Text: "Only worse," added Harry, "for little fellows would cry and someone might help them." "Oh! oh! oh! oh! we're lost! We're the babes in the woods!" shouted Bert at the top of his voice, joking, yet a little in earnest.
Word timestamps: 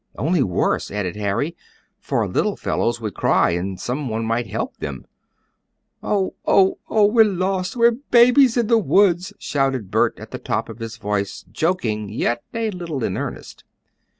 "Only 0.17 0.41
worse," 0.41 0.89
added 0.89 1.15
Harry, 1.17 1.55
"for 1.99 2.27
little 2.27 2.55
fellows 2.55 2.99
would 2.99 3.13
cry 3.13 3.51
and 3.51 3.79
someone 3.79 4.25
might 4.25 4.47
help 4.47 4.77
them." 4.77 5.05
"Oh! 6.01 6.33
oh! 6.43 6.79
oh! 6.79 6.79
oh! 6.89 7.05
we're 7.05 7.23
lost! 7.23 7.75
We're 7.77 7.91
the 7.91 8.01
babes 8.09 8.57
in 8.57 8.65
the 8.65 8.79
woods!" 8.79 9.31
shouted 9.37 9.91
Bert 9.91 10.17
at 10.19 10.31
the 10.31 10.39
top 10.39 10.69
of 10.69 10.79
his 10.79 10.97
voice, 10.97 11.45
joking, 11.51 12.09
yet 12.09 12.41
a 12.51 12.71
little 12.71 13.03
in 13.03 13.15
earnest. 13.15 13.63